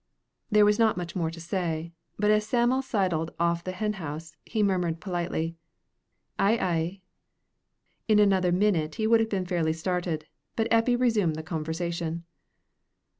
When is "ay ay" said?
6.39-7.01